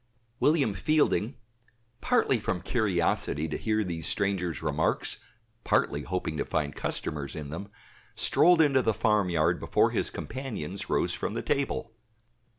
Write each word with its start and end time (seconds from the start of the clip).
William 0.39 0.73
Fielding, 0.73 1.35
partly 2.01 2.39
from 2.39 2.59
curiosity 2.59 3.47
to 3.47 3.55
hear 3.55 3.83
these 3.83 4.07
strangers' 4.07 4.63
remarks, 4.63 5.19
partly 5.63 6.01
hoping 6.01 6.37
to 6.37 6.43
find 6.43 6.75
customers 6.75 7.35
in 7.35 7.51
them, 7.51 7.67
strolled 8.15 8.61
into 8.63 8.81
the 8.81 8.95
farmyard 8.95 9.59
before 9.59 9.91
his 9.91 10.09
companions 10.09 10.89
rose 10.89 11.13
from 11.13 11.35
the 11.35 11.43
table. 11.43 11.91